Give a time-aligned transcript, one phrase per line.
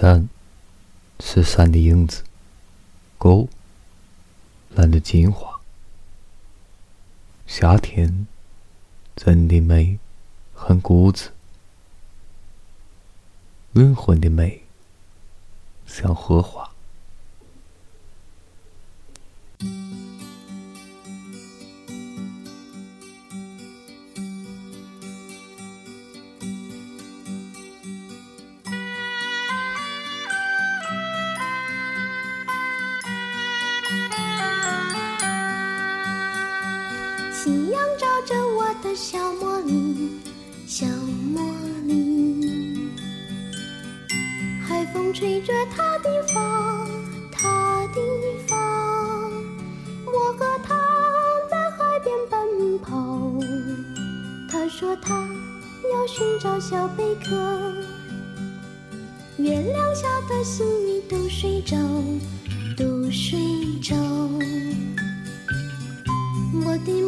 [0.00, 0.28] 山
[1.18, 2.22] 是山的影子，
[3.18, 3.48] 沟
[4.70, 5.58] 蓝的金华。
[7.48, 8.28] 夏天
[9.16, 9.98] 真的美，
[10.54, 11.30] 很固执，
[13.72, 14.62] 灵魂的美
[15.84, 16.70] 像荷花。
[37.40, 40.10] 夕阳照着我的小茉莉，
[40.66, 40.84] 小
[41.32, 41.40] 茉
[41.86, 42.90] 莉。
[44.60, 46.84] 海风吹着她的发，
[47.30, 48.00] 她的
[48.48, 48.56] 发。
[50.04, 50.74] 我和她
[51.48, 53.32] 在海边奔跑，
[54.50, 55.24] 她说她
[55.92, 57.36] 要寻找小贝壳。
[59.36, 61.76] 月亮下的心里都睡着，
[62.76, 63.38] 都睡
[63.80, 63.94] 着。
[66.64, 67.07] 我的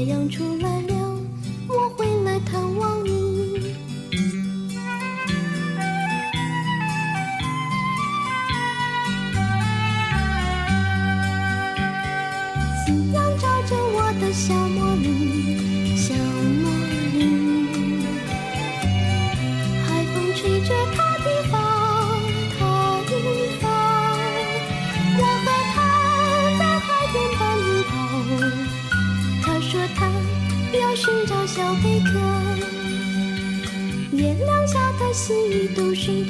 [0.00, 0.94] 太阳出来了。
[1.68, 3.60] 我会来探望你。
[12.86, 15.19] 夕阳照着我的小茉莉，
[31.20, 32.18] 寻找小贝壳，
[34.16, 36.29] 月亮下的细雨都睡着，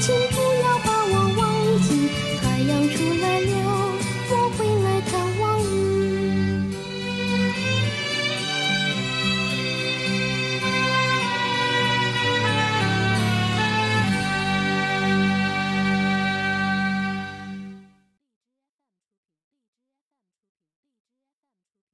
[0.00, 0.45] Chỉ